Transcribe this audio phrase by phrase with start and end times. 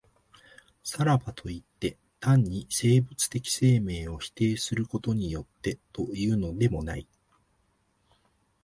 [0.83, 7.07] さらばといって、単に生物的生命を否定することによってというのでもない。